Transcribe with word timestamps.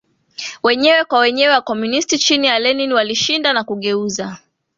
wenyewe 0.63 1.03
kwa 1.05 1.19
wenyewe 1.19 1.53
Wakomunisti 1.53 2.17
chini 2.17 2.47
ya 2.47 2.59
Lenin 2.59 2.91
walishinda 2.93 3.53
na 3.53 3.63
kugeuza 3.63 4.37